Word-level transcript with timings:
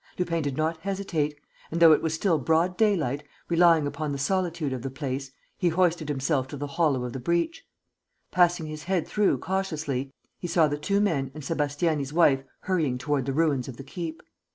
Lupin 0.17 0.41
did 0.41 0.57
not 0.57 0.77
hesitate; 0.77 1.39
and, 1.69 1.79
though 1.79 1.91
it 1.91 2.01
was 2.01 2.11
still 2.15 2.39
broad 2.39 2.75
daylight, 2.75 3.23
relying 3.49 3.85
upon 3.85 4.11
the 4.11 4.17
solitude 4.17 4.73
of 4.73 4.81
the 4.81 4.89
place, 4.89 5.29
he 5.59 5.69
hoisted 5.69 6.09
himself 6.09 6.47
to 6.47 6.57
the 6.57 6.65
hollow 6.65 7.03
of 7.05 7.13
the 7.13 7.19
breach. 7.19 7.63
Passing 8.31 8.65
his 8.65 8.85
head 8.85 9.07
through 9.07 9.37
cautiously, 9.37 10.11
he 10.39 10.47
saw 10.47 10.67
the 10.67 10.75
two 10.79 11.01
men 11.01 11.29
and 11.35 11.43
Sébastiani's 11.43 12.13
wife 12.13 12.41
hurrying 12.61 12.97
toward 12.97 13.27
the 13.27 13.31
ruins 13.31 13.67
of 13.67 13.77
the 13.77 13.83
keep. 13.83 14.23